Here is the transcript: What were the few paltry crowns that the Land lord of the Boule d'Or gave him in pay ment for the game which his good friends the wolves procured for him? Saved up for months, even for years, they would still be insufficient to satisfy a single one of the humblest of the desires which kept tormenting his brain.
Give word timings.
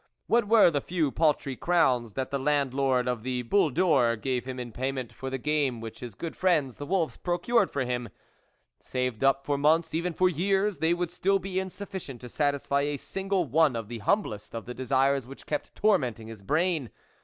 What 0.25 0.47
were 0.47 0.71
the 0.71 0.81
few 0.81 1.11
paltry 1.11 1.55
crowns 1.55 2.13
that 2.15 2.31
the 2.31 2.39
Land 2.39 2.73
lord 2.73 3.07
of 3.07 3.21
the 3.21 3.43
Boule 3.43 3.69
d'Or 3.69 4.15
gave 4.15 4.45
him 4.45 4.59
in 4.59 4.71
pay 4.71 4.91
ment 4.91 5.13
for 5.13 5.29
the 5.29 5.37
game 5.37 5.79
which 5.79 5.99
his 5.99 6.15
good 6.15 6.35
friends 6.35 6.77
the 6.77 6.87
wolves 6.87 7.17
procured 7.17 7.69
for 7.69 7.83
him? 7.83 8.09
Saved 8.79 9.23
up 9.23 9.45
for 9.45 9.59
months, 9.59 9.93
even 9.93 10.13
for 10.13 10.27
years, 10.27 10.79
they 10.79 10.95
would 10.95 11.11
still 11.11 11.37
be 11.37 11.59
insufficient 11.59 12.19
to 12.21 12.29
satisfy 12.29 12.81
a 12.81 12.97
single 12.97 13.45
one 13.45 13.75
of 13.75 13.89
the 13.89 13.99
humblest 13.99 14.55
of 14.55 14.65
the 14.65 14.73
desires 14.73 15.27
which 15.27 15.45
kept 15.45 15.75
tormenting 15.75 16.29
his 16.29 16.41
brain. 16.41 16.89